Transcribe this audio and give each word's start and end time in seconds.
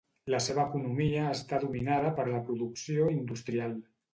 La 0.33 0.37
seva 0.45 0.63
economia 0.69 1.27
està 1.35 1.61
dominada 1.65 2.15
per 2.21 2.27
la 2.33 2.43
producció 2.49 3.07
industrial. 3.21 3.79